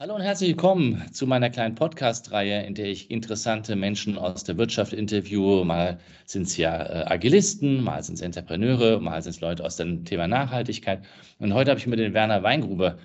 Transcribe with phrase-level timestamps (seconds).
[0.00, 4.56] Hallo und herzlich willkommen zu meiner kleinen Podcast-Reihe, in der ich interessante Menschen aus der
[4.56, 5.64] Wirtschaft interviewe.
[5.64, 9.74] Mal sind es ja äh, Agilisten, mal sind es Entrepreneure, mal sind es Leute aus
[9.74, 11.04] dem Thema Nachhaltigkeit.
[11.40, 13.00] Und heute habe ich mir den Werner Weingrube,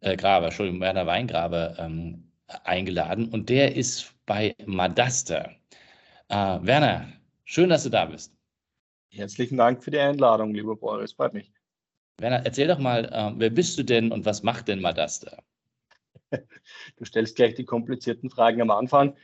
[0.00, 2.32] äh, Graber, Entschuldigung, Werner Weingrabe ähm,
[2.64, 5.52] eingeladen und der ist bei Madaster.
[6.30, 7.12] Äh, Werner,
[7.44, 8.34] schön, dass du da bist.
[9.10, 11.52] Herzlichen Dank für die Einladung, lieber Boris, freut mich.
[12.18, 15.38] Werner, erzähl doch mal, äh, wer bist du denn und was macht denn Madaster?
[16.96, 19.16] Du stellst gleich die komplizierten Fragen am Anfang.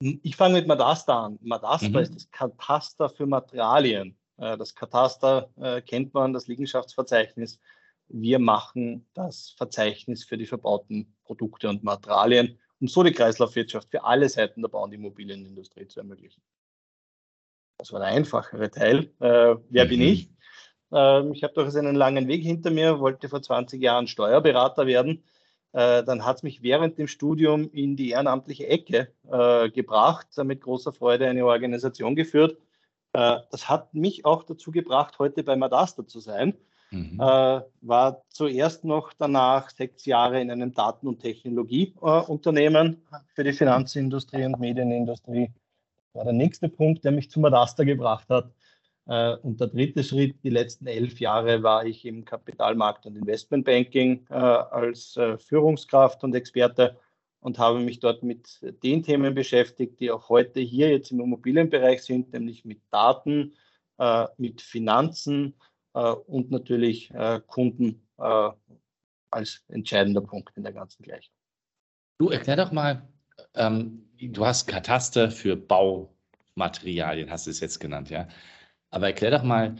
[0.00, 1.38] Ich fange mit Madasta an.
[1.40, 1.96] Madasta mhm.
[1.96, 4.16] ist das Kataster für Materialien.
[4.36, 7.60] Äh, das Kataster äh, kennt man, das Liegenschaftsverzeichnis.
[8.08, 14.04] Wir machen das Verzeichnis für die verbauten Produkte und Materialien, um so die Kreislaufwirtschaft für
[14.04, 16.42] alle Seiten der Bau- und Immobilienindustrie zu ermöglichen.
[17.78, 19.12] Das war der einfachere Teil.
[19.20, 19.88] Äh, wer mhm.
[19.88, 20.30] bin ich?
[20.92, 25.24] Ähm, ich habe durchaus einen langen Weg hinter mir, wollte vor 20 Jahren Steuerberater werden
[25.72, 30.62] äh, dann hat es mich während dem Studium in die ehrenamtliche Ecke äh, gebracht, mit
[30.62, 32.58] großer Freude eine Organisation geführt.
[33.12, 36.54] Äh, das hat mich auch dazu gebracht, heute bei Madasta zu sein.
[36.90, 37.18] Mhm.
[37.20, 43.02] Äh, war zuerst noch danach sechs Jahre in einem Daten- und Technologieunternehmen
[43.34, 45.50] für die Finanzindustrie und Medienindustrie.
[46.12, 48.50] Das war der nächste Punkt, der mich zu Madasta gebracht hat.
[49.06, 54.26] Äh, und der dritte Schritt, die letzten elf Jahre war ich im Kapitalmarkt- und Investmentbanking
[54.30, 56.98] äh, als äh, Führungskraft und Experte
[57.40, 62.02] und habe mich dort mit den Themen beschäftigt, die auch heute hier jetzt im Immobilienbereich
[62.02, 63.54] sind, nämlich mit Daten,
[64.36, 65.54] mit Finanzen
[65.92, 67.12] und natürlich
[67.46, 71.32] Kunden als entscheidender Punkt in der ganzen Gleichung.
[72.18, 73.06] Du erklär doch mal,
[73.54, 78.26] ähm, du hast Kataster für Baumaterialien, hast du es jetzt genannt, ja?
[78.96, 79.76] Aber erklär doch mal,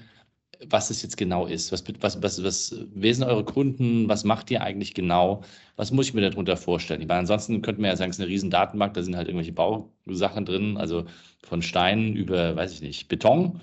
[0.67, 1.73] was es jetzt genau ist.
[1.73, 4.11] Was, was, was, was, wer sind eure Kunden?
[4.11, 5.43] Was macht ihr eigentlich genau?
[5.77, 7.01] Was muss ich mir darunter vorstellen?
[7.01, 9.29] Ich meine, ansonsten könnte man ja sagen, es ist eine riesen Datenbank, da sind halt
[9.29, 11.07] irgendwelche Bausachen drin, also
[11.43, 13.63] von Steinen über, weiß ich nicht, Beton.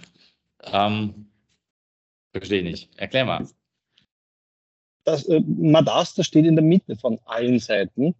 [0.64, 1.28] Ähm,
[2.32, 2.90] verstehe nicht.
[2.98, 3.48] Erklär mal.
[5.04, 8.16] Das äh, Madaster steht in der Mitte von allen Seiten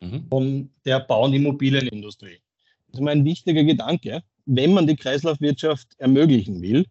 [0.00, 0.26] mhm.
[0.28, 2.42] von der Bau- und Immobilienindustrie.
[2.88, 6.86] Das ist mal ein wichtiger Gedanke wenn man die Kreislaufwirtschaft ermöglichen will,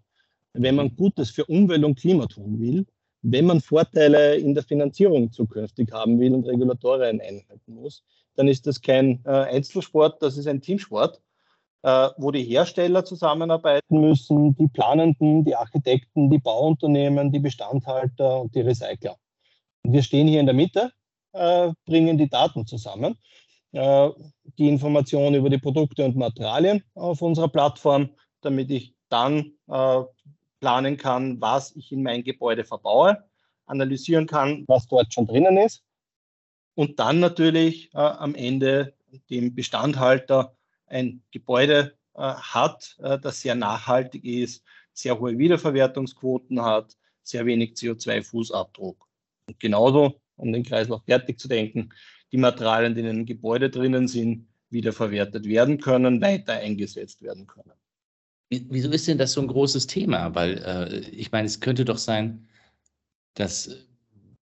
[0.54, 2.86] wenn man Gutes für Umwelt und Klima tun will,
[3.22, 8.04] wenn man Vorteile in der Finanzierung zukünftig haben will und Regulatorien einhalten muss,
[8.36, 11.22] dann ist das kein äh, Einzelsport, das ist ein Teamsport,
[11.84, 18.56] äh, wo die Hersteller zusammenarbeiten müssen, die Planenden, die Architekten, die Bauunternehmen, die Bestandhalter und
[18.56, 19.18] die Recycler.
[19.84, 20.92] Wir stehen hier in der Mitte,
[21.34, 23.18] äh, bringen die Daten zusammen
[23.74, 24.10] äh,
[24.58, 28.10] die Information über die Produkte und Materialien auf unserer Plattform,
[28.42, 30.02] damit ich dann äh,
[30.60, 33.18] planen kann, was ich in mein Gebäude verbaue,
[33.66, 35.84] analysieren kann, was dort schon drinnen ist
[36.76, 38.94] und dann natürlich äh, am Ende
[39.30, 40.56] dem Bestandhalter
[40.88, 44.64] ein Gebäude hat, das sehr nachhaltig ist,
[44.94, 48.98] sehr hohe Wiederverwertungsquoten hat, sehr wenig CO2-Fußabdruck.
[49.48, 51.90] Und genauso, um den Kreislauf fertig zu denken,
[52.34, 57.72] die Materialien, die in einem Gebäude drinnen sind, wiederverwertet werden können, weiter eingesetzt werden können.
[58.50, 60.34] Wieso ist denn das so ein großes Thema?
[60.36, 62.48] Weil äh, ich meine, es könnte doch sein,
[63.36, 63.88] dass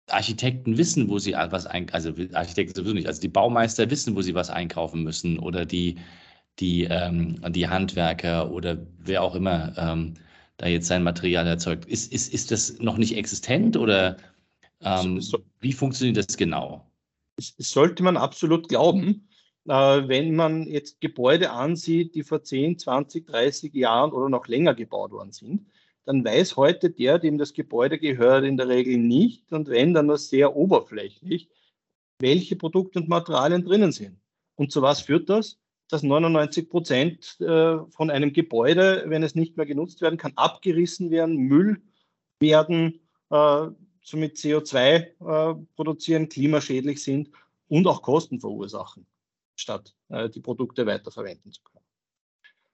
[0.09, 4.23] Architekten wissen, wo sie was einkaufen, also Architekten sowieso nicht, also die Baumeister wissen, wo
[4.23, 5.97] sie was einkaufen müssen oder die,
[6.59, 10.15] die, ähm, die Handwerker oder wer auch immer ähm,
[10.57, 11.85] da jetzt sein Material erzeugt.
[11.87, 14.17] Ist, ist, ist das noch nicht existent oder
[14.81, 15.21] ähm,
[15.61, 16.86] wie funktioniert das genau?
[17.39, 19.29] Sollte man absolut glauben,
[19.67, 24.75] äh, wenn man jetzt Gebäude ansieht, die vor 10, 20, 30 Jahren oder noch länger
[24.75, 25.67] gebaut worden sind,
[26.05, 30.07] dann weiß heute der, dem das Gebäude gehört, in der Regel nicht und wenn, dann
[30.07, 31.51] nur sehr oberflächlich,
[32.21, 34.21] welche Produkte und Materialien drinnen sind.
[34.55, 35.59] Und zu was führt das?
[35.89, 41.11] Dass 99 Prozent äh, von einem Gebäude, wenn es nicht mehr genutzt werden kann, abgerissen
[41.11, 41.83] werden, Müll
[42.41, 43.01] werden,
[43.31, 43.67] äh,
[44.07, 47.31] somit CO2 äh, produzieren, klimaschädlich sind
[47.69, 49.05] und auch Kosten verursachen,
[49.57, 51.85] statt äh, die Produkte weiterverwenden zu können.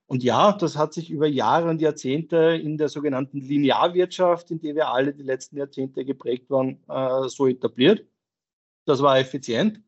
[0.06, 4.75] Und ja, das hat sich über Jahre und Jahrzehnte in der sogenannten Linearwirtschaft, in der
[4.75, 8.05] wir alle die letzten Jahrzehnte geprägt waren, äh, so etabliert.
[8.84, 9.81] Das war effizient.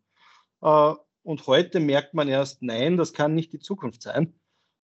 [0.63, 0.95] Äh,
[1.25, 4.33] und heute merkt man erst, nein, das kann nicht die Zukunft sein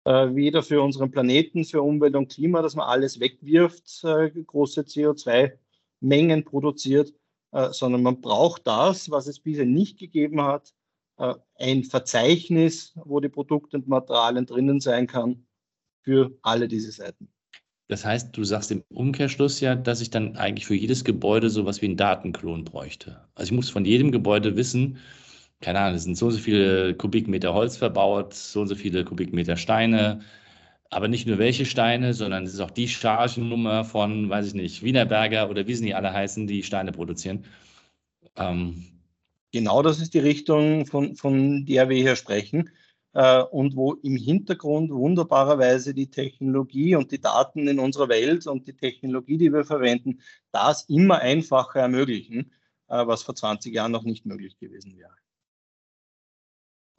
[0.04, 4.82] äh, weder für unseren Planeten, für Umwelt und Klima, dass man alles wegwirft, äh, große
[4.82, 5.52] CO2
[6.00, 7.12] Mengen produziert,
[7.52, 10.72] äh, sondern man braucht das, was es bisher nicht gegeben hat,
[11.18, 15.46] äh, ein Verzeichnis, wo die Produkte und Materialien drinnen sein kann
[16.02, 17.28] für alle diese Seiten.
[17.88, 21.82] Das heißt, du sagst im Umkehrschluss ja, dass ich dann eigentlich für jedes Gebäude sowas
[21.82, 23.20] wie einen Datenklon bräuchte.
[23.34, 24.98] Also ich muss von jedem Gebäude wissen,
[25.60, 29.04] keine Ahnung, es sind so und so viele Kubikmeter Holz verbaut, so und so viele
[29.04, 30.20] Kubikmeter Steine,
[30.90, 34.82] aber nicht nur welche Steine, sondern es ist auch die Chargennummer von, weiß ich nicht,
[34.82, 37.44] Wienerberger oder wie sie nicht alle heißen, die Steine produzieren.
[38.36, 38.84] Ähm,
[39.52, 42.70] genau das ist die Richtung, von, von der wir hier sprechen
[43.12, 48.66] äh, und wo im Hintergrund wunderbarerweise die Technologie und die Daten in unserer Welt und
[48.66, 50.20] die Technologie, die wir verwenden,
[50.50, 52.52] das immer einfacher ermöglichen,
[52.88, 55.19] äh, was vor 20 Jahren noch nicht möglich gewesen wäre.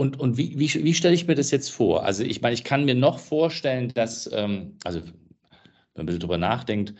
[0.01, 2.03] Und, und wie, wie, wie stelle ich mir das jetzt vor?
[2.03, 5.11] Also ich meine, ich kann mir noch vorstellen, dass, ähm, also wenn
[5.93, 6.95] man ein bisschen drüber nachdenkt,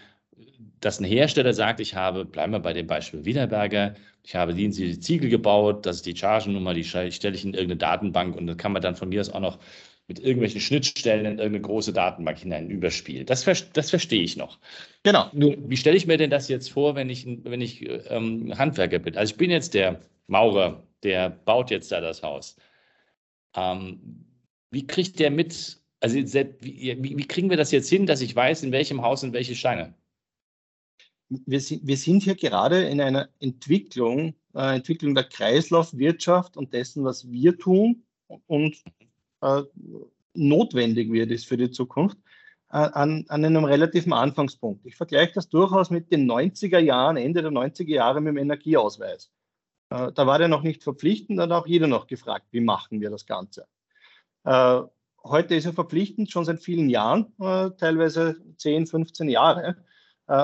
[0.81, 4.69] dass ein Hersteller sagt, ich habe, bleiben wir bei dem Beispiel Wienerberger, ich habe die,
[4.69, 8.57] die Ziegel gebaut, das ist die Chargennummer, die stelle ich in irgendeine Datenbank und dann
[8.57, 9.57] kann man dann von mir aus auch noch
[10.07, 13.25] mit irgendwelchen Schnittstellen in irgendeine große Datenbank hinein überspielen.
[13.25, 14.59] Das, das verstehe ich noch.
[15.01, 15.27] Genau.
[15.33, 18.99] Nur, wie stelle ich mir denn das jetzt vor, wenn ich, wenn ich ähm, Handwerker
[18.99, 19.17] bin?
[19.17, 22.57] Also ich bin jetzt der Maurer, der baut jetzt da das Haus.
[23.55, 24.25] Ähm,
[24.71, 28.63] wie kriegt der mit, also wie, wie, kriegen wir das jetzt hin, dass ich weiß,
[28.63, 29.93] in welchem Haus sind welche Steine?
[31.45, 37.03] wir sind, wir sind hier gerade in einer Entwicklung, äh, Entwicklung der Kreislaufwirtschaft und dessen,
[37.03, 38.03] was wir tun
[38.47, 38.83] und
[39.41, 39.63] äh,
[40.33, 42.17] notwendig wird ist für die Zukunft,
[42.69, 44.85] äh, an, an einem relativen Anfangspunkt.
[44.85, 49.31] Ich vergleiche das durchaus mit den 90er Jahren, Ende der 90er Jahre mit dem Energieausweis.
[49.91, 53.01] Äh, da war der noch nicht verpflichtend, da hat auch jeder noch gefragt, wie machen
[53.01, 53.67] wir das Ganze.
[54.45, 54.81] Äh,
[55.23, 59.77] heute ist er verpflichtend, schon seit vielen Jahren, äh, teilweise 10, 15 Jahre.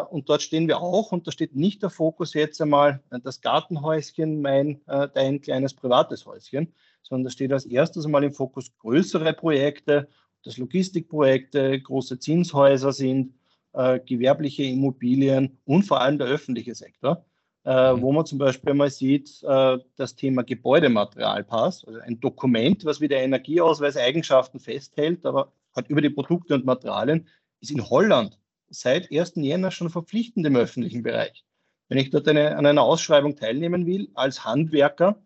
[0.09, 4.41] Und dort stehen wir auch und da steht nicht der Fokus jetzt einmal das Gartenhäuschen,
[4.41, 6.73] mein, dein kleines privates Häuschen,
[7.03, 10.09] sondern da steht als erstes einmal im Fokus größere Projekte,
[10.43, 13.33] dass Logistikprojekte, große Zinshäuser sind,
[13.71, 17.25] gewerbliche Immobilien und vor allem der öffentliche Sektor,
[17.67, 18.01] mhm.
[18.01, 23.23] wo man zum Beispiel mal sieht, das Thema Gebäudematerialpass, also ein Dokument, was wie der
[23.23, 27.27] Energieausweis Eigenschaften festhält, aber halt über die Produkte und Materialien,
[27.61, 28.37] ist in Holland
[28.69, 29.33] seit 1.
[29.35, 31.45] Jänner schon verpflichtend im öffentlichen Bereich.
[31.89, 35.21] Wenn ich dort eine, an einer Ausschreibung teilnehmen will als Handwerker,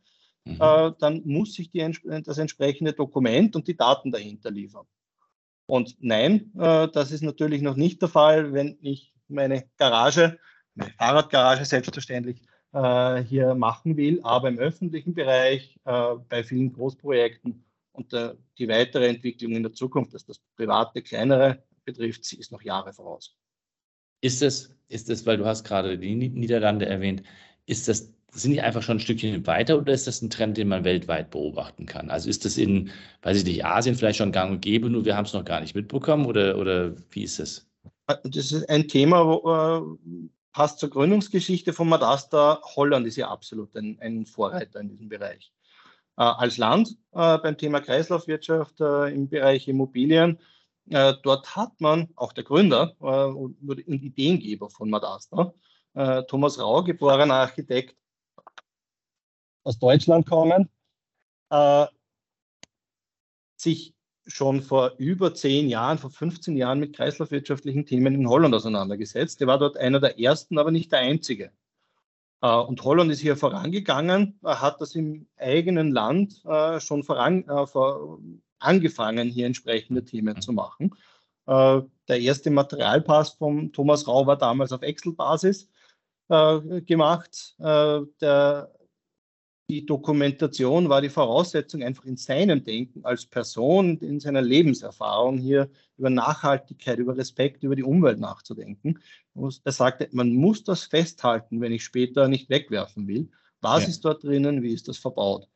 [0.45, 0.57] mhm.
[0.59, 1.91] äh, dann muss ich die,
[2.23, 4.85] das entsprechende Dokument und die Daten dahinter liefern.
[5.65, 10.37] Und nein, äh, das ist natürlich noch nicht der Fall, wenn ich meine Garage,
[10.75, 12.41] meine Fahrradgarage selbstverständlich
[12.73, 17.63] äh, hier machen will, aber im öffentlichen Bereich, äh, bei vielen Großprojekten
[17.93, 22.51] und äh, die weitere Entwicklung in der Zukunft, dass das private, kleinere betrifft, sie ist
[22.51, 23.35] noch Jahre voraus.
[24.21, 27.23] Ist es, ist es, weil du hast gerade die Niederlande erwähnt,
[27.65, 30.67] ist das, sind die einfach schon ein Stückchen weiter oder ist das ein Trend, den
[30.67, 32.09] man weltweit beobachten kann?
[32.09, 32.91] Also ist das in,
[33.23, 35.59] weiß ich nicht, Asien vielleicht schon gang und gäbe, nur wir haben es noch gar
[35.59, 37.67] nicht mitbekommen oder, oder wie ist es?
[38.05, 42.61] Das ist ein Thema, wo, äh, passt zur Gründungsgeschichte von Madasta.
[42.75, 45.51] Holland ist ja absolut ein, ein Vorreiter in diesem Bereich.
[46.17, 50.39] Äh, als Land äh, beim Thema Kreislaufwirtschaft äh, im Bereich Immobilien
[50.89, 55.53] äh, dort hat man, auch der Gründer äh, und Ideengeber von Madasta,
[55.93, 57.95] äh, Thomas Rau, geborener Architekt
[59.63, 60.69] aus Deutschland kommen,
[61.49, 61.85] äh,
[63.55, 63.93] sich
[64.27, 69.41] schon vor über zehn Jahren, vor 15 Jahren mit kreislaufwirtschaftlichen Themen in Holland auseinandergesetzt.
[69.41, 71.51] Er war dort einer der ersten, aber nicht der einzige.
[72.41, 78.19] Äh, und Holland ist hier vorangegangen, hat das im eigenen Land äh, schon voran, vor,
[78.59, 80.95] angefangen, hier entsprechende Themen zu machen.
[81.47, 85.69] Äh, der erste Materialpass von Thomas Rau war damals auf Excel-Basis
[86.29, 87.55] äh, gemacht.
[87.59, 88.71] Äh, der,
[89.71, 95.69] die Dokumentation war die Voraussetzung, einfach in seinem Denken als Person, in seiner Lebenserfahrung hier
[95.97, 98.99] über Nachhaltigkeit, über Respekt, über die Umwelt nachzudenken.
[99.33, 103.29] Er sagte, man muss das festhalten, wenn ich später nicht wegwerfen will.
[103.61, 103.89] Was ja.
[103.89, 104.61] ist dort drinnen?
[104.61, 105.47] Wie ist das verbaut?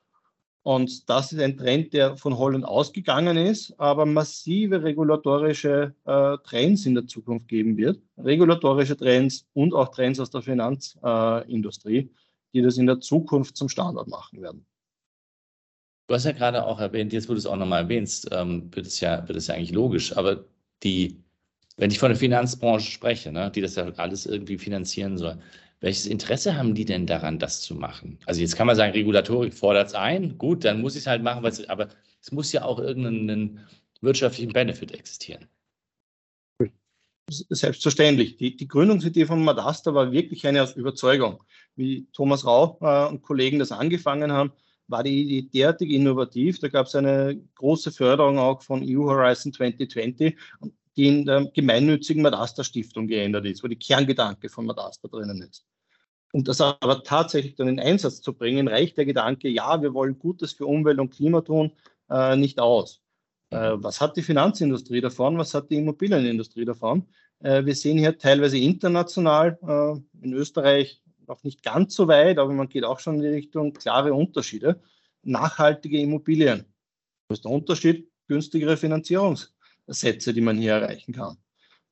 [0.63, 6.85] Und das ist ein Trend, der von Holland ausgegangen ist, aber massive regulatorische äh, Trends
[6.85, 8.01] in der Zukunft geben wird.
[8.17, 12.09] Regulatorische Trends und auch Trends aus der Finanzindustrie, äh,
[12.55, 14.65] die das in der Zukunft zum Standard machen werden.
[16.07, 18.87] Du hast ja gerade auch erwähnt, jetzt wo du es auch nochmal erwähnst, ähm, wird,
[18.87, 20.45] es ja, wird es ja eigentlich logisch, aber
[20.83, 21.21] die,
[21.77, 25.37] wenn ich von der Finanzbranche spreche, ne, die das ja alles irgendwie finanzieren soll,
[25.81, 28.19] welches Interesse haben die denn daran, das zu machen?
[28.25, 31.23] Also jetzt kann man sagen, Regulatorik fordert es ein, gut, dann muss ich es halt
[31.23, 31.89] machen, aber
[32.21, 33.59] es muss ja auch irgendeinen
[34.01, 35.47] wirtschaftlichen Benefit existieren.
[37.27, 38.37] Selbstverständlich.
[38.37, 41.43] Die, die Gründungsidee von Madasta war wirklich eine aus Überzeugung.
[41.75, 44.51] Wie Thomas Rau äh, und Kollegen das angefangen haben,
[44.87, 46.59] war die Idee derartig innovativ.
[46.59, 50.37] Da gab es eine große Förderung auch von EU Horizon 2020,
[50.95, 55.65] die in der gemeinnützigen Madasta Stiftung geändert ist, wo die Kerngedanke von Madasta drinnen ist.
[56.31, 60.19] Um das aber tatsächlich dann in Einsatz zu bringen, reicht der Gedanke, ja, wir wollen
[60.19, 61.71] Gutes für Umwelt und Klima tun,
[62.09, 63.01] äh, nicht aus.
[63.49, 65.37] Äh, was hat die Finanzindustrie davon?
[65.37, 67.07] Was hat die Immobilienindustrie davon?
[67.39, 72.53] Äh, wir sehen hier teilweise international, äh, in Österreich noch nicht ganz so weit, aber
[72.53, 74.81] man geht auch schon in die Richtung klare Unterschiede.
[75.23, 76.65] Nachhaltige Immobilien.
[77.27, 78.11] Was ist der Unterschied?
[78.27, 81.37] Günstigere Finanzierungssätze, die man hier erreichen kann.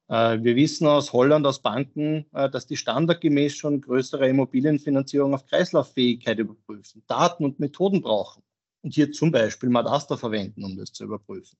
[0.07, 7.03] Wir wissen aus Holland, aus Banken, dass die standardgemäß schon größere Immobilienfinanzierung auf Kreislauffähigkeit überprüfen,
[7.07, 8.43] Daten und Methoden brauchen
[8.83, 11.57] und hier zum Beispiel Madaster verwenden, um das zu überprüfen.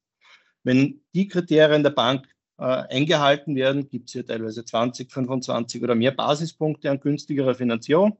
[0.63, 2.27] Wenn die Kriterien der Bank
[2.57, 8.17] äh, eingehalten werden, gibt es hier teilweise 20, 25 oder mehr Basispunkte an günstigerer Finanzierung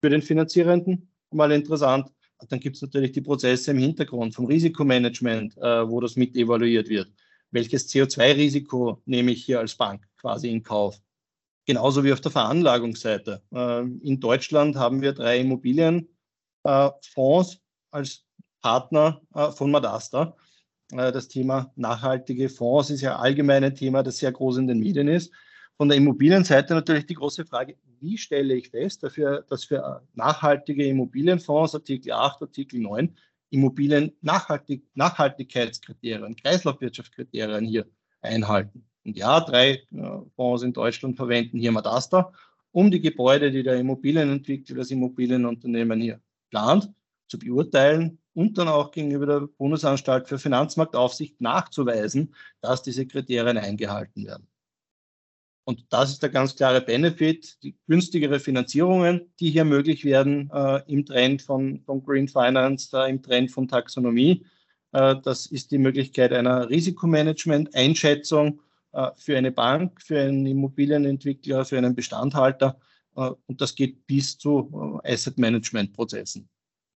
[0.00, 1.12] für den Finanzierenden.
[1.30, 2.10] Mal interessant.
[2.48, 6.88] Dann gibt es natürlich die Prozesse im Hintergrund vom Risikomanagement, äh, wo das mit evaluiert
[6.88, 7.12] wird.
[7.50, 11.00] Welches CO2-Risiko nehme ich hier als Bank quasi in Kauf?
[11.66, 13.42] Genauso wie auf der Veranlagungsseite.
[13.52, 18.24] Äh, in Deutschland haben wir drei Immobilienfonds als
[18.60, 20.36] Partner äh, von Madasta.
[20.92, 24.80] Äh, das Thema nachhaltige Fonds ist ja allgemein ein Thema, das sehr groß in den
[24.80, 25.32] Medien ist.
[25.76, 30.86] Von der Immobilienseite natürlich die große Frage, wie stelle ich fest, dafür, dass für nachhaltige
[30.86, 33.16] Immobilienfonds, Artikel 8, Artikel 9,
[33.50, 37.86] Immobilien Nachhaltig Nachhaltigkeitskriterien, Kreislaufwirtschaftskriterien hier
[38.20, 38.84] einhalten.
[39.04, 42.32] Und ja, drei äh, Fonds in Deutschland verwenden hier Madasta,
[42.72, 46.92] um die Gebäude, die der Immobilienentwickler, das Immobilienunternehmen hier plant,
[47.26, 54.26] zu beurteilen und dann auch gegenüber der Bundesanstalt für Finanzmarktaufsicht nachzuweisen, dass diese Kriterien eingehalten
[54.26, 54.46] werden.
[55.64, 60.82] Und das ist der ganz klare Benefit, die günstigere Finanzierungen, die hier möglich werden äh,
[60.86, 64.44] im Trend von, von Green Finance, äh, im Trend von Taxonomie.
[64.92, 71.78] Äh, das ist die Möglichkeit einer Risikomanagement-Einschätzung äh, für eine Bank, für einen Immobilienentwickler, für
[71.78, 72.80] einen Bestandhalter.
[73.14, 76.48] Äh, und das geht bis zu äh, Asset-Management-Prozessen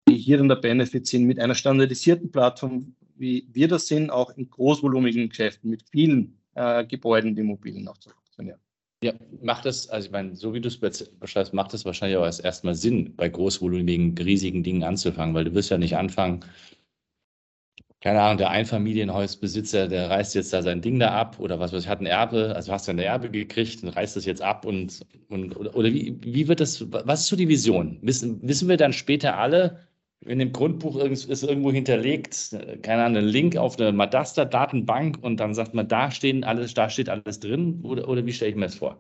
[0.07, 4.35] die hier dann der Benefit sind, mit einer standardisierten Plattform, wie wir das sind, auch
[4.37, 8.59] in großvolumigen Geschäften mit vielen äh, Gebäuden und Immobilien auch zu funktionieren.
[9.03, 12.23] Ja, macht das, also ich meine, so wie du es beschreibst, macht es wahrscheinlich auch
[12.23, 16.45] erst erstmal Sinn, bei großvolumigen, riesigen Dingen anzufangen, weil du wirst ja nicht anfangen,
[18.03, 21.83] keine Ahnung, der Einfamilienhausbesitzer, der reißt jetzt da sein Ding da ab oder was weiß
[21.83, 24.65] ich, hat ein Erbe, also hast du eine Erbe gekriegt und reißt das jetzt ab
[24.65, 27.99] und, und oder, oder wie, wie wird das, was ist so die Vision?
[28.01, 29.79] Wissen, wissen wir dann später alle,
[30.25, 35.53] in dem Grundbuch ist irgendwo hinterlegt, keine Ahnung, ein Link auf eine Madaster-Datenbank und dann
[35.53, 38.65] sagt man, da stehen alles, da steht alles drin oder, oder wie stelle ich mir
[38.65, 38.99] das vor?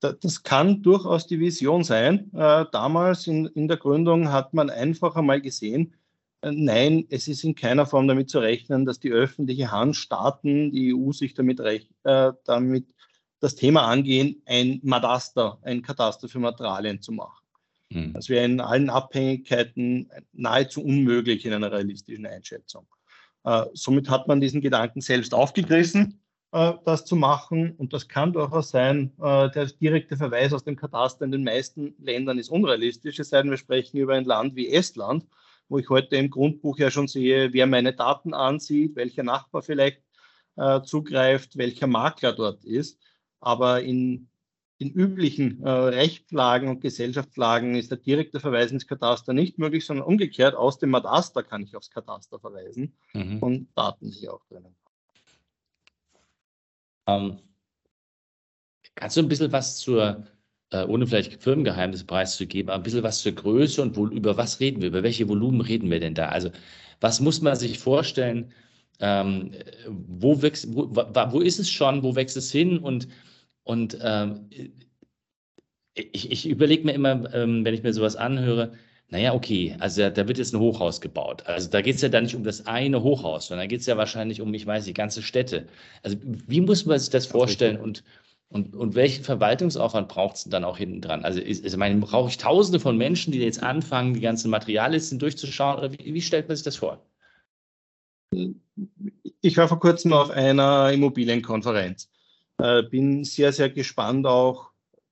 [0.00, 2.30] Das kann durchaus die Vision sein.
[2.34, 5.94] Äh, damals in, in der Gründung hat man einfach einmal gesehen,
[6.42, 10.70] äh, nein, es ist in keiner Form damit zu rechnen, dass die öffentliche Hand, Staaten,
[10.72, 12.86] die EU sich damit, äh, damit
[13.40, 17.39] das Thema angehen, ein Madaster, ein Kataster für Materialien zu machen.
[17.90, 18.12] Mhm.
[18.12, 22.86] Das wäre in allen Abhängigkeiten nahezu unmöglich in einer realistischen Einschätzung.
[23.44, 26.20] Äh, somit hat man diesen Gedanken selbst aufgegriffen,
[26.52, 27.72] äh, das zu machen.
[27.76, 31.94] Und das kann durchaus sein, äh, der direkte Verweis aus dem Kataster in den meisten
[31.98, 35.26] Ländern ist unrealistisch, es sei denn, wir sprechen über ein Land wie Estland,
[35.68, 40.02] wo ich heute im Grundbuch ja schon sehe, wer meine Daten ansieht, welcher Nachbar vielleicht
[40.56, 42.98] äh, zugreift, welcher Makler dort ist.
[43.40, 44.29] Aber in
[44.80, 50.06] in üblichen äh, Rechtslagen und Gesellschaftslagen ist der direkte Verweis ins Kataster nicht möglich, sondern
[50.06, 53.38] umgekehrt aus dem Madaster kann ich aufs Kataster verweisen mhm.
[53.40, 54.74] und Daten hier auch drinnen.
[57.06, 57.40] Ähm,
[58.94, 60.24] kannst du ein bisschen was zur,
[60.70, 64.80] äh, ohne vielleicht Firmengeheimnisse preiszugeben, ein bisschen was zur Größe und wo, über was reden
[64.80, 66.30] wir, über welche Volumen reden wir denn da?
[66.30, 66.50] Also
[67.00, 68.50] was muss man sich vorstellen,
[69.00, 69.52] ähm,
[69.86, 73.08] wo, wächst, wo, wo ist es schon, wo wächst es hin und
[73.70, 74.50] und ähm,
[75.94, 78.72] ich, ich überlege mir immer, ähm, wenn ich mir sowas anhöre,
[79.10, 81.46] naja, okay, also da wird jetzt ein Hochhaus gebaut.
[81.46, 83.86] Also da geht es ja dann nicht um das eine Hochhaus, sondern da geht es
[83.86, 85.68] ja wahrscheinlich um, ich weiß, die ganze Städte.
[86.02, 88.02] Also wie muss man sich das vorstellen und,
[88.48, 91.24] und, und welchen Verwaltungsaufwand braucht es dann auch hinten dran?
[91.24, 95.20] Also ich, ich meine, brauche ich tausende von Menschen, die jetzt anfangen, die ganzen Materiallisten
[95.20, 97.06] durchzuschauen oder wie, wie stellt man sich das vor?
[99.42, 102.10] Ich war vor kurzem auf einer Immobilienkonferenz.
[102.62, 104.70] Äh, bin sehr, sehr gespannt auch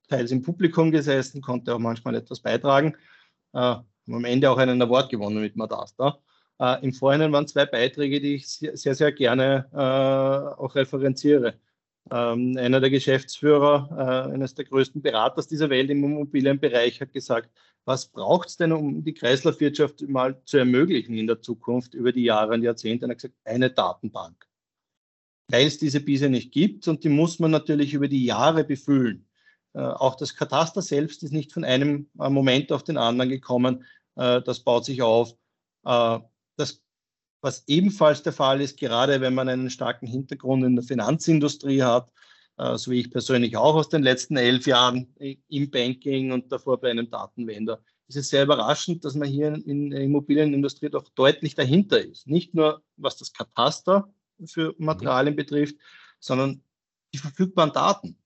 [0.08, 2.96] teils im Publikum gesessen, konnte auch manchmal etwas beitragen.
[3.52, 3.76] Äh,
[4.10, 6.18] am Ende auch einen Award gewonnen mit Madasta.
[6.58, 11.54] Äh, Im Vorhinein waren zwei Beiträge, die ich sehr, sehr, sehr gerne äh, auch referenziere.
[12.10, 17.50] Ähm, einer der Geschäftsführer, äh, eines der größten Beraters dieser Welt im Immobilienbereich, hat gesagt,
[17.84, 22.24] was braucht es denn, um die Kreislaufwirtschaft mal zu ermöglichen in der Zukunft über die
[22.24, 23.04] Jahre und Jahrzehnte?
[23.04, 24.47] Und er hat gesagt, eine Datenbank.
[25.50, 29.26] Weil es diese bisher nicht gibt und die muss man natürlich über die Jahre befüllen.
[29.74, 33.84] Äh, auch das Kataster selbst ist nicht von einem äh, Moment auf den anderen gekommen.
[34.16, 35.34] Äh, das baut sich auf.
[35.84, 36.18] Äh,
[36.56, 36.82] das
[37.40, 42.12] was ebenfalls der Fall ist, gerade wenn man einen starken Hintergrund in der Finanzindustrie hat,
[42.56, 45.14] äh, so wie ich persönlich auch aus den letzten elf Jahren
[45.48, 49.90] im Banking und davor bei einem Datenvendor, ist es sehr überraschend, dass man hier in
[49.90, 52.26] der Immobilienindustrie doch deutlich dahinter ist.
[52.26, 54.12] Nicht nur was das Kataster
[54.46, 55.76] für Materialien betrifft,
[56.20, 56.62] sondern
[57.12, 58.18] die verfügbaren Daten.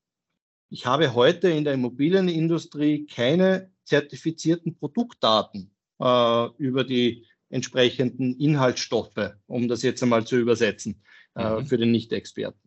[0.71, 9.69] Ich habe heute in der Immobilienindustrie keine zertifizierten Produktdaten äh, über die entsprechenden Inhaltsstoffe, um
[9.69, 11.03] das jetzt einmal zu übersetzen
[11.37, 11.67] äh, mhm.
[11.67, 12.59] für den Nicht-Experten.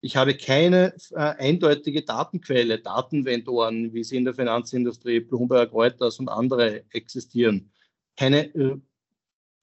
[0.00, 6.28] Ich habe keine äh, eindeutige Datenquelle, Datenvendoren, wie sie in der Finanzindustrie, Bloomberg, Reuters und
[6.28, 7.70] andere existieren.
[8.16, 8.78] Keine, äh,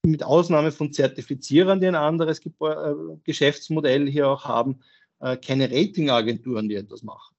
[0.06, 4.80] mit Ausnahme von Zertifizierern, die ein anderes Ge äh, Geschäftsmodell hier auch haben,
[5.20, 7.36] äh, keine Ratingagenturen, die etwas machen.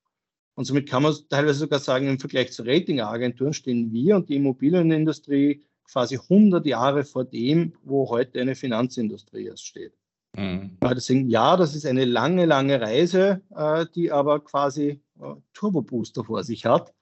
[0.55, 4.37] Und somit kann man teilweise sogar sagen, im Vergleich zu Ratingagenturen stehen wir und die
[4.37, 9.95] Immobilienindustrie quasi 100 Jahre vor dem, wo heute eine Finanzindustrie erst steht.
[10.37, 10.77] Mhm.
[10.83, 16.45] Deswegen, ja, das ist eine lange, lange Reise, äh, die aber quasi äh, Turbo-Booster vor
[16.45, 16.93] sich hat.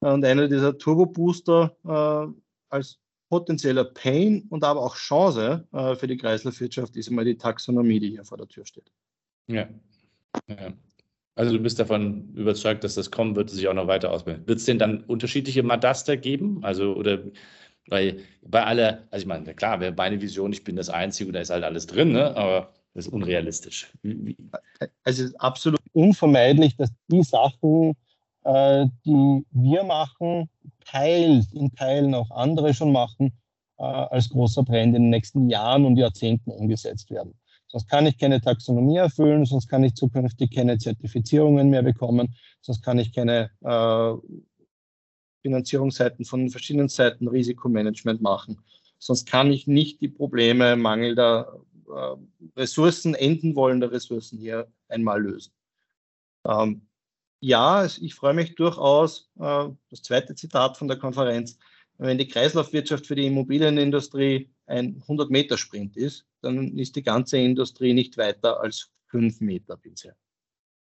[0.00, 2.32] Und einer dieser Turbo-Booster äh,
[2.68, 8.00] als potenzieller Pain und aber auch Chance äh, für die Kreislaufwirtschaft ist immer die Taxonomie,
[8.00, 8.90] die hier vor der Tür steht.
[9.48, 9.68] Ja.
[10.48, 10.72] ja.
[11.34, 14.46] Also du bist davon überzeugt, dass das kommen wird, sich auch noch weiter ausbilden.
[14.48, 16.64] Wird es denn dann unterschiedliche Madaster geben?
[16.64, 17.20] Also oder
[17.88, 21.34] weil bei aller, also ich meine, klar, wäre meine Vision, ich bin das Einzige und
[21.34, 22.36] da ist halt alles drin, ne?
[22.36, 23.92] aber das ist unrealistisch.
[24.02, 24.36] Wie,
[25.04, 27.94] Es ist absolut unvermeidlich, dass die Sachen,
[28.44, 30.48] äh, die wir machen,
[30.84, 33.32] teils, in Teilen auch andere schon machen,
[33.78, 37.34] äh, als großer Brand in den nächsten Jahren und Jahrzehnten umgesetzt werden.
[37.66, 42.82] Sonst kann ich keine Taxonomie erfüllen, sonst kann ich zukünftig keine Zertifizierungen mehr bekommen, sonst
[42.82, 44.14] kann ich keine äh,
[45.42, 48.58] Finanzierungsseiten von verschiedenen Seiten Risikomanagement machen.
[48.98, 52.16] Sonst kann ich nicht die Probleme mangelnder äh,
[52.56, 55.52] Ressourcen, enden wollender Ressourcen hier einmal lösen.
[56.46, 56.87] Ähm,
[57.40, 61.58] ja, ich freue mich durchaus, äh, das zweite Zitat von der Konferenz,
[61.98, 68.16] wenn die Kreislaufwirtschaft für die Immobilienindustrie ein 100-Meter-Sprint ist, dann ist die ganze Industrie nicht
[68.16, 70.14] weiter als fünf Meter bisher.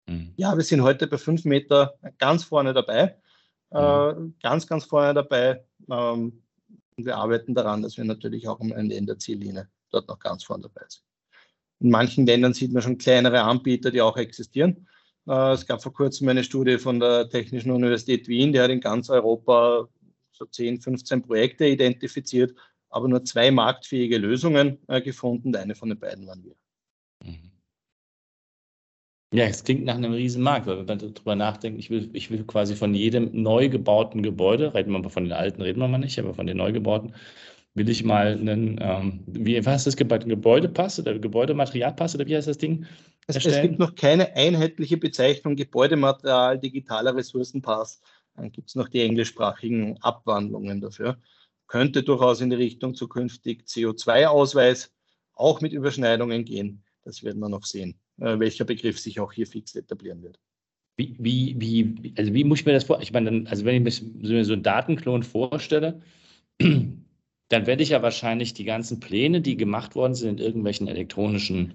[0.08, 0.34] Mhm.
[0.36, 3.18] Ja, wir sind heute bei fünf Meter ganz vorne dabei.
[3.72, 4.36] Äh, mhm.
[4.42, 5.64] ganz, ganz vorne dabei.
[5.90, 6.44] Ähm,
[6.98, 10.20] und wir arbeiten daran, dass wir natürlich auch am Ende in der Ziellinie dort noch
[10.20, 11.04] ganz vorne dabei sind.
[11.80, 14.88] In manchen Ländern sieht man schon kleinere Anbieter, die auch existieren.
[15.28, 18.82] Äh, es gab vor kurzem eine Studie von der Technischen Universität Wien, die hat in
[18.82, 19.88] ganz Europa
[20.32, 22.56] so 10, 15 Projekte identifiziert,
[22.90, 25.56] aber nur zwei marktfähige Lösungen äh, gefunden.
[25.56, 26.56] Eine von den beiden waren wir.
[27.24, 27.52] Mhm.
[29.32, 32.32] Ja, es klingt nach einem riesen Markt, weil wenn man darüber nachdenkt, ich will, ich
[32.32, 35.88] will quasi von jedem neu gebauten Gebäude, reden wir mal von den alten, reden wir
[35.88, 37.14] mal nicht, aber von den neu gebauten,
[37.76, 42.48] will ich mal einen, ähm, wie was ist das Gebäudepass oder Gebäudematerialpass oder wie heißt
[42.48, 42.86] das Ding?
[43.28, 48.02] Es, es, gibt noch keine einheitliche Bezeichnung Gebäudematerial, digitaler Ressourcenpass.
[48.36, 51.18] Dann gibt es noch die englischsprachigen Abwandlungen dafür.
[51.68, 54.92] Könnte durchaus in die Richtung zukünftig CO2-Ausweis
[55.36, 56.84] auch mit Überschneidungen gehen.
[57.04, 58.00] Das werden wir noch sehen.
[58.20, 60.40] Äh, welcher Begriff sich auch hier fix etablieren wird.
[60.98, 63.04] Wie, wie, wie, also wie muss ich mir das vorstellen?
[63.04, 66.02] Ich meine, also wenn ich mir so einen Datenklon vorstelle,
[67.50, 71.74] dann werde ich ja wahrscheinlich die ganzen Pläne, die gemacht worden sind in irgendwelchen elektronischen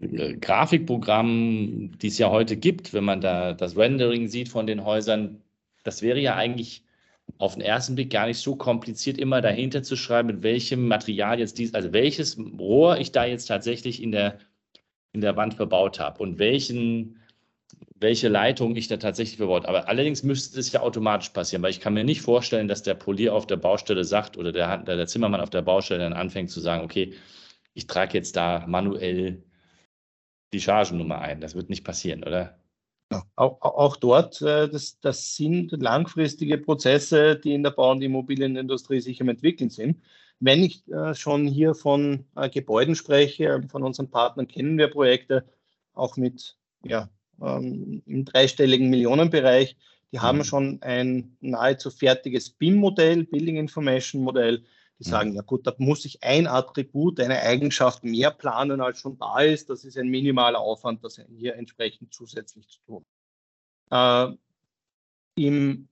[0.00, 4.84] äh, Grafikprogrammen, die es ja heute gibt, wenn man da das Rendering sieht von den
[4.84, 5.42] Häusern,
[5.84, 6.84] das wäre ja eigentlich
[7.38, 11.38] auf den ersten Blick gar nicht so kompliziert, immer dahinter zu schreiben, mit welchem Material
[11.38, 14.38] jetzt dies, also welches Rohr ich da jetzt tatsächlich in der
[15.16, 17.16] in der Wand verbaut habe und welchen,
[17.98, 19.66] welche Leitung ich da tatsächlich verbaut.
[19.66, 22.94] Aber allerdings müsste es ja automatisch passieren, weil ich kann mir nicht vorstellen, dass der
[22.94, 26.60] Polier auf der Baustelle sagt oder der, der Zimmermann auf der Baustelle dann anfängt zu
[26.60, 27.14] sagen, okay,
[27.74, 29.42] ich trage jetzt da manuell
[30.52, 31.40] die Chargennummer ein.
[31.40, 32.58] Das wird nicht passieren, oder?
[33.12, 38.02] Ja, auch, auch, dort, äh, das, das, sind langfristige Prozesse, die in der Bau- und
[38.02, 40.02] Immobilienindustrie sich am entwickeln sind.
[40.40, 45.44] Wenn ich äh, schon hier von äh, Gebäuden spreche, von unseren Partnern kennen wir Projekte
[45.94, 47.08] auch mit ja,
[47.40, 49.76] ähm, im dreistelligen Millionenbereich.
[50.12, 50.44] Die haben mhm.
[50.44, 54.64] schon ein nahezu fertiges BIM-Modell, Building Information Modell.
[54.98, 55.10] Die mhm.
[55.10, 59.40] sagen, ja gut, da muss ich ein Attribut, eine Eigenschaft mehr planen, als schon da
[59.40, 59.68] ist.
[59.68, 63.04] Das ist ein minimaler Aufwand, das hier entsprechend zusätzlich zu tun.
[63.90, 64.28] Äh,
[65.36, 65.88] Im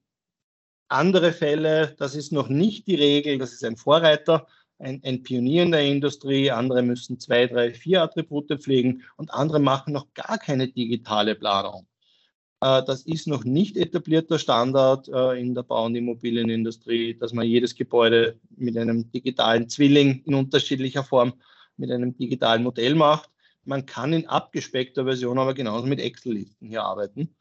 [0.87, 4.47] andere Fälle, das ist noch nicht die Regel, das ist ein Vorreiter,
[4.79, 9.59] ein, ein, Pionier in der Industrie, andere müssen zwei, drei, vier Attribute pflegen und andere
[9.59, 11.87] machen noch gar keine digitale Planung.
[12.61, 17.47] Äh, das ist noch nicht etablierter Standard äh, in der Bau- und Immobilienindustrie, dass man
[17.47, 21.33] jedes Gebäude mit einem digitalen Zwilling in unterschiedlicher Form
[21.77, 23.29] mit einem digitalen Modell macht.
[23.65, 27.35] Man kann in abgespeckter Version aber genauso mit Excel-Listen hier arbeiten.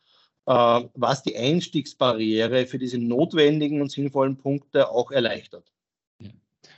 [0.46, 5.73] Äh, was die Einstiegsbarriere für diese notwendigen und sinnvollen Punkte auch erleichtert.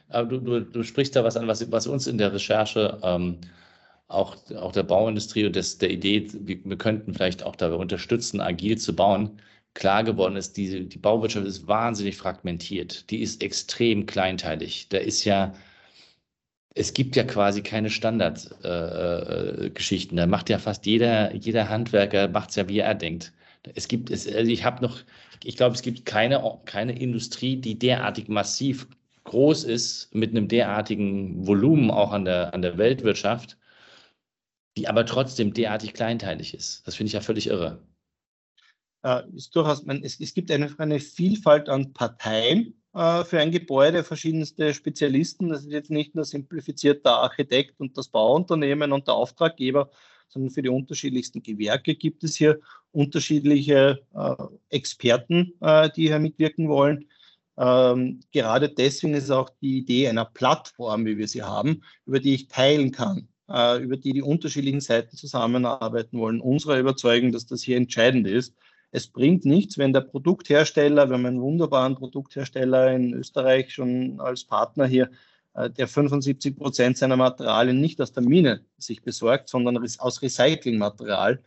[0.08, 3.38] Aber du, du, du, sprichst da was an, was, was uns in der Recherche ähm,
[4.08, 8.40] auch, auch der Bauindustrie und des, der Idee, wir, wir könnten vielleicht auch dabei unterstützen,
[8.40, 9.40] agil zu bauen,
[9.74, 13.10] klar geworden ist, die, die Bauwirtschaft ist wahnsinnig fragmentiert.
[13.10, 14.88] Die ist extrem kleinteilig.
[14.88, 15.54] Da ist ja,
[16.74, 20.18] es gibt ja quasi keine Standardgeschichten.
[20.18, 23.32] Äh, äh da macht ja fast jeder, jeder Handwerker macht es ja, wie er denkt.
[23.74, 25.00] Es gibt, es, also ich habe noch,
[25.44, 28.86] ich glaube, es gibt keine, keine Industrie, die derartig massiv
[29.26, 33.58] groß ist, mit einem derartigen Volumen auch an der, an der Weltwirtschaft,
[34.76, 36.86] die aber trotzdem derartig kleinteilig ist.
[36.86, 37.82] Das finde ich ja völlig irre.
[39.04, 43.50] Äh, ist durchaus, man, es, es gibt eine, eine Vielfalt an Parteien äh, für ein
[43.50, 45.48] Gebäude, verschiedenste Spezialisten.
[45.48, 49.90] Das ist jetzt nicht nur simplifiziert der Architekt und das Bauunternehmen und der Auftraggeber,
[50.28, 52.58] sondern für die unterschiedlichsten Gewerke gibt es hier
[52.92, 54.34] unterschiedliche äh,
[54.70, 57.06] Experten, äh, die hier mitwirken wollen.
[57.58, 62.34] Ähm, gerade deswegen ist auch die Idee einer Plattform, wie wir sie haben, über die
[62.34, 66.40] ich teilen kann, äh, über die die unterschiedlichen Seiten zusammenarbeiten wollen.
[66.40, 68.54] Unsere Überzeugung, dass das hier entscheidend ist.
[68.92, 74.44] Es bringt nichts, wenn der Produkthersteller, wir haben einen wunderbaren Produkthersteller in Österreich schon als
[74.44, 75.10] Partner hier,
[75.54, 81.42] äh, der 75 Prozent seiner Materialien nicht aus der Mine sich besorgt, sondern aus Recyclingmaterial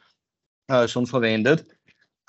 [0.67, 1.65] äh, schon verwendet,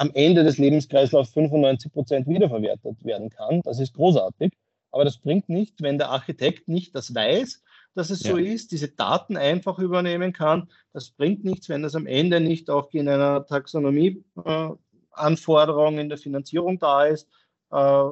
[0.00, 3.60] am Ende des Lebenskreislaufs 95 Prozent wiederverwertet werden kann.
[3.64, 4.50] Das ist großartig.
[4.92, 7.62] Aber das bringt nichts, wenn der Architekt nicht das weiß,
[7.94, 8.30] dass es ja.
[8.30, 10.70] so ist, diese Daten einfach übernehmen kann.
[10.94, 16.78] Das bringt nichts, wenn das am Ende nicht auch in einer Taxonomie-Anforderung in der Finanzierung
[16.78, 17.28] da ist.
[17.70, 18.04] Äh,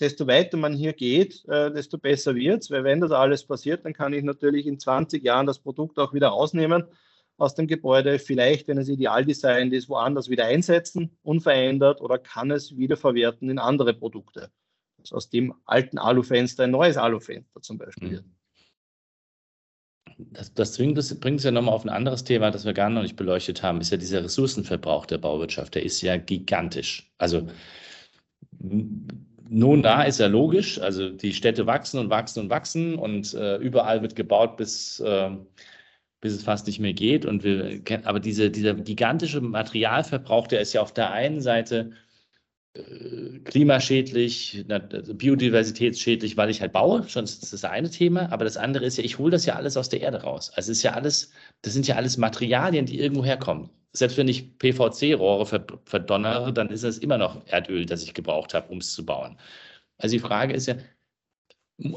[0.00, 3.84] desto weiter man hier geht, äh, desto besser wird es, weil wenn das alles passiert,
[3.84, 6.86] dann kann ich natürlich in 20 Jahren das Produkt auch wieder rausnehmen
[7.38, 12.50] aus dem Gebäude, vielleicht, wenn es ideal designt ist, woanders wieder einsetzen, unverändert oder kann
[12.50, 14.50] es wiederverwerten in andere Produkte.
[14.98, 18.22] Also aus dem alten Alufenster ein neues Alufenster zum Beispiel.
[18.22, 18.36] Mhm.
[20.18, 23.16] Das, das, bringt es ja nochmal auf ein anderes Thema, das wir gar noch nicht
[23.16, 25.74] beleuchtet haben, ist ja dieser Ressourcenverbrauch der Bauwirtschaft.
[25.74, 27.12] Der ist ja gigantisch.
[27.18, 27.46] Also
[28.58, 30.80] nun, da ist ja logisch.
[30.80, 35.30] Also die Städte wachsen und wachsen und wachsen und äh, überall wird gebaut, bis, äh,
[36.20, 37.26] bis es fast nicht mehr geht.
[37.26, 41.92] Und wir, aber diese, dieser gigantische Materialverbrauch, der ist ja auf der einen Seite
[42.74, 47.08] äh, klimaschädlich, also biodiversitätsschädlich, weil ich halt baue.
[47.08, 48.32] Schon ist das das eine Thema.
[48.32, 50.50] Aber das andere ist ja, ich hole das ja alles aus der Erde raus.
[50.54, 54.58] Also ist ja alles, das sind ja alles Materialien, die irgendwo herkommen selbst wenn ich
[54.58, 55.46] PVC-Rohre
[55.84, 59.38] verdonnere, dann ist es immer noch Erdöl, das ich gebraucht habe, um es zu bauen.
[59.98, 60.76] Also die Frage ist ja,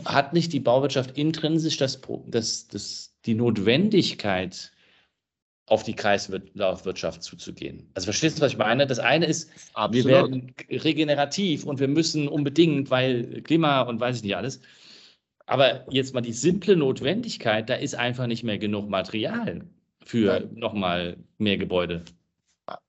[0.06, 4.72] hat nicht die Bauwirtschaft intrinsisch das, das, das, die Notwendigkeit,
[5.70, 7.90] auf die Kreislaufwirtschaft zuzugehen.
[7.94, 8.88] Also verstehst du, was ich meine?
[8.88, 9.94] Das eine ist, Absolut.
[9.94, 14.62] wir werden regenerativ und wir müssen unbedingt, weil Klima und weiß ich nicht alles.
[15.46, 19.62] Aber jetzt mal die simple Notwendigkeit, da ist einfach nicht mehr genug Material
[20.06, 22.04] für nochmal mehr Gebäude?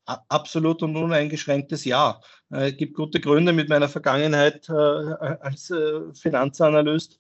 [0.07, 2.21] Absolut und uneingeschränktes Ja.
[2.53, 7.19] Äh, es gibt gute Gründe mit meiner Vergangenheit äh, als äh, Finanzanalyst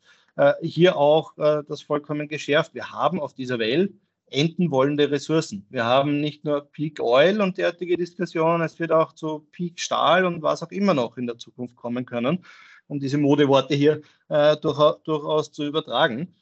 [0.63, 2.73] hier auch das vollkommen geschärft.
[2.73, 3.93] Wir haben auf dieser Welt
[4.31, 5.67] entenwollende Ressourcen.
[5.69, 10.25] Wir haben nicht nur Peak Oil und derartige Diskussionen, es wird auch zu Peak Stahl
[10.25, 12.43] und was auch immer noch in der Zukunft kommen können,
[12.87, 16.35] um diese Modeworte hier durchaus zu übertragen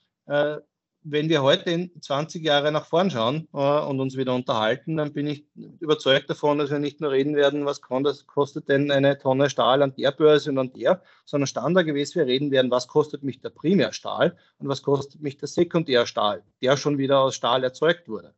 [1.02, 5.12] wenn wir heute in 20 Jahre nach vorn schauen äh, und uns wieder unterhalten, dann
[5.12, 5.44] bin ich
[5.80, 9.94] überzeugt davon, dass wir nicht nur reden werden, was kostet denn eine Tonne Stahl an
[9.96, 14.36] der Börse und an der, sondern standardgemäß wir reden werden, was kostet mich der Primärstahl
[14.58, 18.34] und was kostet mich der Sekundärstahl, der schon wieder aus Stahl erzeugt wurde.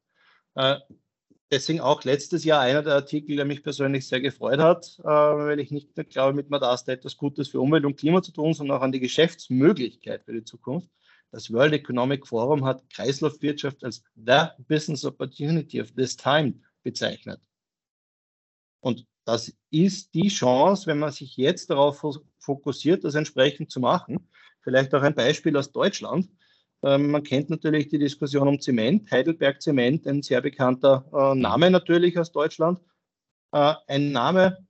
[0.54, 0.76] Äh,
[1.50, 5.60] deswegen auch letztes Jahr einer der Artikel, der mich persönlich sehr gefreut hat, äh, weil
[5.60, 8.76] ich nicht nur glaube, mit Madasta etwas Gutes für Umwelt und Klima zu tun, sondern
[8.76, 10.90] auch an die Geschäftsmöglichkeit für die Zukunft
[11.30, 17.40] das World Economic Forum hat Kreislaufwirtschaft als the business opportunity of this time bezeichnet.
[18.80, 22.04] Und das ist die Chance, wenn man sich jetzt darauf
[22.38, 24.28] fokussiert, das entsprechend zu machen.
[24.62, 26.28] Vielleicht auch ein Beispiel aus Deutschland.
[26.82, 31.70] Ähm, man kennt natürlich die Diskussion um Zement, Heidelberg Zement, ein sehr bekannter äh, Name
[31.70, 32.80] natürlich aus Deutschland.
[33.52, 34.66] Äh, ein Name,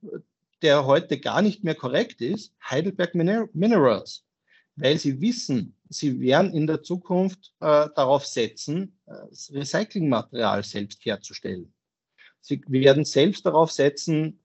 [0.61, 4.25] der heute gar nicht mehr korrekt ist, Heidelberg Minerals,
[4.75, 9.13] weil sie wissen, sie werden in der Zukunft äh, darauf setzen, äh,
[9.51, 11.73] Recyclingmaterial selbst herzustellen.
[12.41, 14.39] Sie werden selbst darauf setzen,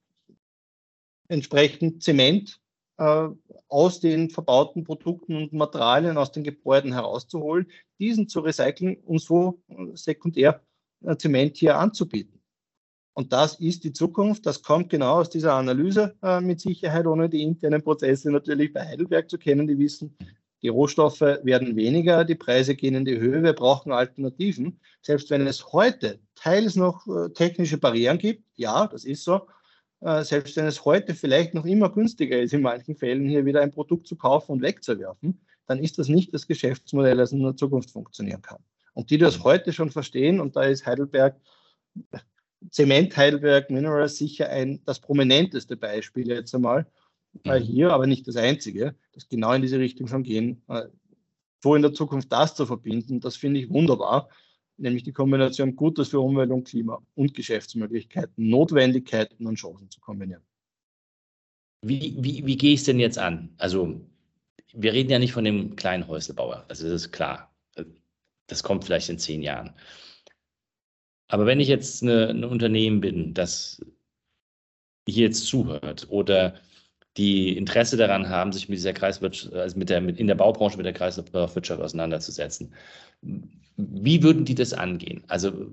[1.28, 2.60] entsprechend Zement
[2.98, 3.28] äh,
[3.68, 9.62] aus den verbauten Produkten und Materialien aus den Gebäuden herauszuholen, diesen zu recyceln und so
[9.94, 10.62] sekundär
[11.04, 12.35] äh, Zement hier anzubieten.
[13.16, 14.44] Und das ist die Zukunft.
[14.44, 18.84] Das kommt genau aus dieser Analyse äh, mit Sicherheit, ohne die internen Prozesse natürlich bei
[18.86, 19.66] Heidelberg zu kennen.
[19.66, 20.14] Die wissen,
[20.60, 24.78] die Rohstoffe werden weniger, die Preise gehen in die Höhe, wir brauchen Alternativen.
[25.00, 29.46] Selbst wenn es heute teils noch äh, technische Barrieren gibt, ja, das ist so,
[30.02, 33.62] äh, selbst wenn es heute vielleicht noch immer günstiger ist, in manchen Fällen hier wieder
[33.62, 37.56] ein Produkt zu kaufen und wegzuwerfen, dann ist das nicht das Geschäftsmodell, das in der
[37.56, 38.62] Zukunft funktionieren kann.
[38.92, 41.40] Und die, die das heute schon verstehen, und da ist Heidelberg
[42.70, 46.86] Zement Heidelberg Minerals sicher ein, das prominenteste Beispiel jetzt einmal
[47.44, 47.64] äh, mhm.
[47.64, 50.62] hier, aber nicht das einzige, das genau in diese Richtung schon gehen.
[50.68, 50.86] Äh,
[51.62, 54.28] so in der Zukunft das zu verbinden, das finde ich wunderbar,
[54.76, 60.42] nämlich die Kombination Gutes für Umwelt und Klima und Geschäftsmöglichkeiten, Notwendigkeiten und Chancen zu kombinieren.
[61.82, 63.54] Wie, wie, wie gehe ich es denn jetzt an?
[63.58, 64.00] Also,
[64.72, 67.52] wir reden ja nicht von dem kleinen Häuslebauer, also das ist klar.
[68.48, 69.74] Das kommt vielleicht in zehn Jahren.
[71.28, 73.84] Aber wenn ich jetzt eine, ein Unternehmen bin, das
[75.08, 76.54] hier jetzt zuhört oder
[77.16, 80.76] die Interesse daran haben, sich mit dieser Kreiswirtschaft, also mit der, mit, in der Baubranche
[80.76, 82.74] mit der Kreislaufwirtschaft auseinanderzusetzen,
[83.76, 85.24] wie würden die das angehen?
[85.28, 85.70] Also,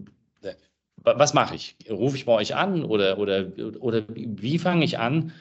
[0.98, 1.76] was mache ich?
[1.90, 5.34] Rufe ich bei euch an oder, oder, oder wie fange ich an,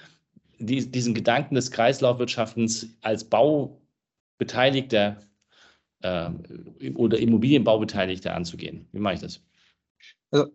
[0.58, 5.18] die, diesen Gedanken des Kreislaufwirtschaftens als Baubeteiligter
[6.02, 6.30] äh,
[6.94, 8.88] oder Immobilienbaubeteiligter anzugehen?
[8.92, 9.40] Wie mache ich das?
[10.32, 10.50] Also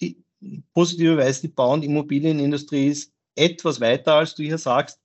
[0.00, 0.22] die
[0.74, 5.00] positive Weise, die Bau- und Immobilienindustrie ist etwas weiter, als du hier sagst.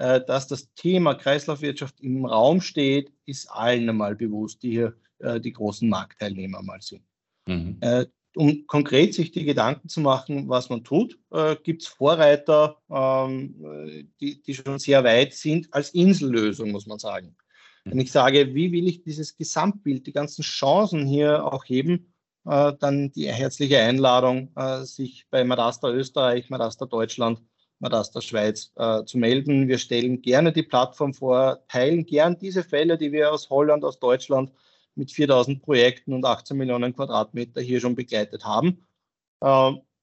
[0.00, 5.38] Äh, dass das Thema Kreislaufwirtschaft im Raum steht, ist allen einmal bewusst, die hier äh,
[5.38, 7.04] die großen Marktteilnehmer mal sind.
[7.46, 7.76] Mhm.
[7.82, 11.18] Äh, um konkret sich die Gedanken zu machen, was man tut,
[11.64, 17.36] gibt es Vorreiter, ähm, die, die schon sehr weit sind, als Insellösung, muss man sagen.
[17.84, 22.12] Wenn ich sage, wie will ich dieses Gesamtbild, die ganzen Chancen hier auch heben,
[22.46, 27.42] äh, dann die herzliche Einladung, äh, sich bei Madasta Österreich, Madasta Deutschland,
[27.78, 29.68] Madasta Schweiz äh, zu melden.
[29.68, 33.98] Wir stellen gerne die Plattform vor, teilen gern diese Fälle, die wir aus Holland, aus
[33.98, 34.52] Deutschland
[34.94, 38.84] mit 4000 Projekten und 18 Millionen Quadratmeter hier schon begleitet haben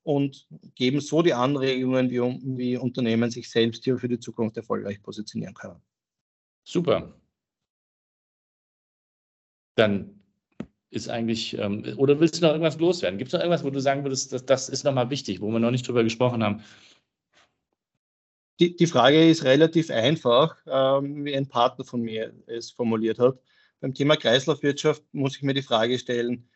[0.07, 5.03] und geben so die Anregungen, wie, wie Unternehmen sich selbst hier für die Zukunft erfolgreich
[5.03, 5.79] positionieren können.
[6.63, 7.13] Super.
[9.75, 10.16] Dann
[10.89, 13.17] ist eigentlich, ähm, oder willst du noch irgendwas loswerden?
[13.17, 15.59] Gibt es noch irgendwas, wo du sagen würdest, das, das ist nochmal wichtig, wo wir
[15.59, 16.63] noch nicht drüber gesprochen haben?
[18.59, 23.39] Die, die Frage ist relativ einfach, ähm, wie ein Partner von mir es formuliert hat.
[23.81, 26.49] Beim Thema Kreislaufwirtschaft muss ich mir die Frage stellen,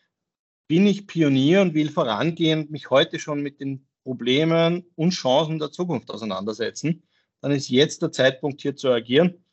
[0.67, 5.59] bin ich Pionier und will vorangehen und mich heute schon mit den Problemen und Chancen
[5.59, 7.03] der Zukunft auseinandersetzen?
[7.41, 9.43] Dann ist jetzt der Zeitpunkt, hier zu agieren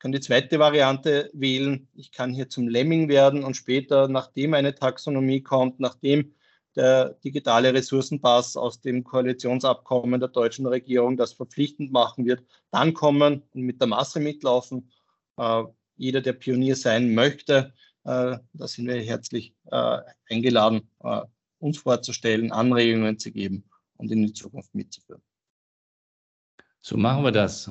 [0.00, 1.88] kann die zweite Variante wählen.
[1.94, 6.34] Ich kann hier zum Lemming werden und später, nachdem eine Taxonomie kommt, nachdem
[6.74, 13.42] der digitale Ressourcenpass aus dem Koalitionsabkommen der deutschen Regierung das verpflichtend machen wird, dann kommen
[13.52, 14.90] und mit der Masse mitlaufen.
[15.36, 15.64] Äh,
[15.96, 19.98] jeder, der Pionier sein möchte, äh, da sind wir herzlich äh,
[20.30, 21.22] eingeladen, äh,
[21.58, 25.22] uns vorzustellen, Anregungen zu geben und in die Zukunft mitzuführen.
[26.80, 27.70] So machen wir das.